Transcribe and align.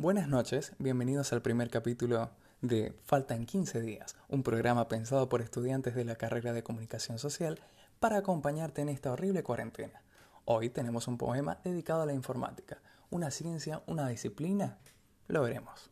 Buenas 0.00 0.28
noches, 0.28 0.72
bienvenidos 0.78 1.30
al 1.34 1.42
primer 1.42 1.68
capítulo 1.68 2.30
de 2.62 2.94
Faltan 3.04 3.44
15 3.44 3.82
días, 3.82 4.16
un 4.30 4.42
programa 4.42 4.88
pensado 4.88 5.28
por 5.28 5.42
estudiantes 5.42 5.94
de 5.94 6.06
la 6.06 6.16
carrera 6.16 6.54
de 6.54 6.62
comunicación 6.62 7.18
social 7.18 7.60
para 7.98 8.16
acompañarte 8.16 8.80
en 8.80 8.88
esta 8.88 9.12
horrible 9.12 9.42
cuarentena. 9.42 10.00
Hoy 10.46 10.70
tenemos 10.70 11.06
un 11.06 11.18
poema 11.18 11.58
dedicado 11.64 12.00
a 12.00 12.06
la 12.06 12.14
informática, 12.14 12.78
una 13.10 13.30
ciencia, 13.30 13.82
una 13.86 14.08
disciplina, 14.08 14.78
lo 15.28 15.42
veremos. 15.42 15.90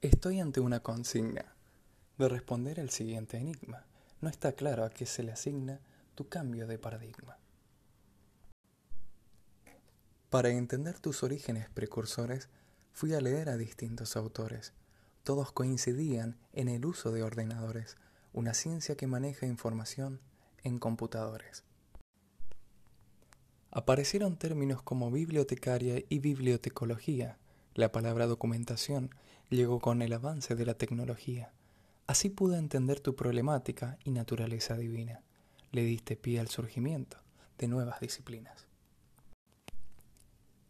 Estoy 0.00 0.40
ante 0.40 0.60
una 0.60 0.80
consigna 0.80 1.54
de 2.16 2.28
responder 2.30 2.78
el 2.78 2.88
siguiente 2.88 3.36
enigma 3.36 3.84
no 4.26 4.30
está 4.30 4.50
claro 4.50 4.84
a 4.84 4.90
qué 4.90 5.06
se 5.06 5.22
le 5.22 5.30
asigna 5.30 5.78
tu 6.16 6.28
cambio 6.28 6.66
de 6.66 6.80
paradigma. 6.80 7.38
Para 10.30 10.48
entender 10.48 10.98
tus 10.98 11.22
orígenes 11.22 11.70
precursores, 11.70 12.48
fui 12.92 13.14
a 13.14 13.20
leer 13.20 13.48
a 13.48 13.56
distintos 13.56 14.16
autores. 14.16 14.72
Todos 15.22 15.52
coincidían 15.52 16.36
en 16.52 16.66
el 16.66 16.86
uso 16.86 17.12
de 17.12 17.22
ordenadores, 17.22 17.98
una 18.32 18.52
ciencia 18.52 18.96
que 18.96 19.06
maneja 19.06 19.46
información 19.46 20.20
en 20.64 20.80
computadores. 20.80 21.62
Aparecieron 23.70 24.36
términos 24.36 24.82
como 24.82 25.12
bibliotecaria 25.12 26.02
y 26.08 26.18
bibliotecología. 26.18 27.38
La 27.74 27.92
palabra 27.92 28.26
documentación 28.26 29.10
llegó 29.50 29.78
con 29.78 30.02
el 30.02 30.12
avance 30.12 30.56
de 30.56 30.66
la 30.66 30.74
tecnología. 30.74 31.52
Así 32.06 32.30
pude 32.30 32.56
entender 32.56 33.00
tu 33.00 33.16
problemática 33.16 33.98
y 34.04 34.12
naturaleza 34.12 34.76
divina. 34.76 35.22
Le 35.72 35.82
diste 35.82 36.16
pie 36.16 36.38
al 36.38 36.48
surgimiento 36.48 37.18
de 37.58 37.66
nuevas 37.66 38.00
disciplinas. 38.00 38.66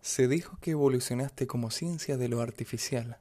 Se 0.01 0.29
dijo 0.29 0.57
que 0.61 0.71
evolucionaste 0.71 1.47
como 1.47 1.71
ciencia 1.71 2.17
de 2.17 2.29
lo 2.29 2.41
artificial. 2.41 3.19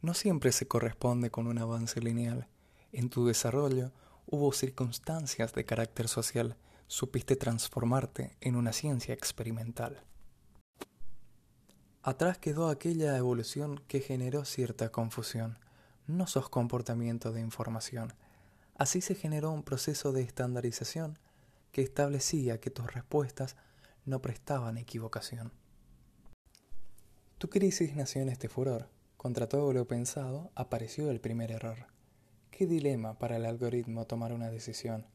No 0.00 0.14
siempre 0.14 0.50
se 0.50 0.66
corresponde 0.66 1.30
con 1.30 1.46
un 1.46 1.58
avance 1.58 2.00
lineal. 2.00 2.48
En 2.90 3.10
tu 3.10 3.26
desarrollo 3.26 3.92
hubo 4.26 4.52
circunstancias 4.52 5.52
de 5.52 5.64
carácter 5.64 6.08
social. 6.08 6.56
Supiste 6.88 7.36
transformarte 7.36 8.36
en 8.40 8.56
una 8.56 8.72
ciencia 8.72 9.14
experimental. 9.14 10.02
Atrás 12.02 12.38
quedó 12.38 12.68
aquella 12.68 13.16
evolución 13.16 13.80
que 13.86 14.00
generó 14.00 14.44
cierta 14.44 14.90
confusión 14.90 15.58
no 16.06 16.26
sos 16.26 16.48
comportamiento 16.48 17.32
de 17.32 17.40
información. 17.40 18.12
Así 18.74 19.00
se 19.00 19.14
generó 19.14 19.50
un 19.50 19.62
proceso 19.62 20.12
de 20.12 20.22
estandarización 20.22 21.18
que 21.70 21.82
establecía 21.82 22.60
que 22.60 22.70
tus 22.70 22.92
respuestas 22.92 23.56
no 24.04 24.20
prestaban 24.20 24.76
equivocación. 24.76 25.52
Tu 27.38 27.48
crisis 27.48 27.96
nació 27.96 28.22
en 28.22 28.28
este 28.28 28.48
furor. 28.48 28.88
Contra 29.16 29.48
todo 29.48 29.72
lo 29.72 29.86
pensado 29.86 30.50
apareció 30.54 31.10
el 31.10 31.20
primer 31.20 31.52
error. 31.52 31.86
Qué 32.50 32.66
dilema 32.66 33.18
para 33.18 33.36
el 33.36 33.46
algoritmo 33.46 34.04
tomar 34.06 34.32
una 34.32 34.50
decisión, 34.50 35.06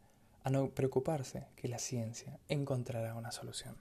a 0.43 0.49
no 0.49 0.69
preocuparse 0.69 1.47
que 1.55 1.67
la 1.67 1.77
ciencia 1.77 2.39
encontrará 2.47 3.15
una 3.15 3.31
solución. 3.31 3.77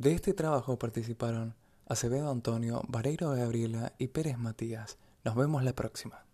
De 0.00 0.14
este 0.14 0.32
trabajo 0.32 0.78
participaron 0.78 1.54
Acevedo 1.86 2.30
Antonio, 2.30 2.80
Vareiro 2.88 3.32
Gabriela 3.32 3.92
y 3.98 4.08
Pérez 4.08 4.38
Matías. 4.38 4.96
Nos 5.26 5.34
vemos 5.34 5.62
la 5.62 5.74
próxima. 5.74 6.24